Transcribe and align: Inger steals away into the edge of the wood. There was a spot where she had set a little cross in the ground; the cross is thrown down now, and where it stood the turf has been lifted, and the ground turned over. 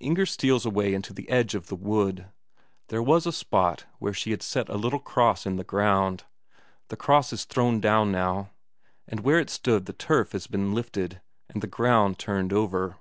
Inger 0.00 0.26
steals 0.26 0.66
away 0.66 0.92
into 0.92 1.12
the 1.12 1.30
edge 1.30 1.54
of 1.54 1.68
the 1.68 1.76
wood. 1.76 2.26
There 2.88 3.00
was 3.00 3.26
a 3.26 3.32
spot 3.32 3.86
where 4.00 4.12
she 4.12 4.32
had 4.32 4.42
set 4.42 4.68
a 4.68 4.76
little 4.76 4.98
cross 4.98 5.46
in 5.46 5.54
the 5.54 5.62
ground; 5.62 6.24
the 6.88 6.96
cross 6.96 7.32
is 7.32 7.44
thrown 7.44 7.80
down 7.80 8.10
now, 8.10 8.50
and 9.06 9.20
where 9.20 9.38
it 9.38 9.50
stood 9.50 9.86
the 9.86 9.92
turf 9.92 10.32
has 10.32 10.48
been 10.48 10.74
lifted, 10.74 11.20
and 11.48 11.62
the 11.62 11.68
ground 11.68 12.18
turned 12.18 12.52
over. 12.52 12.96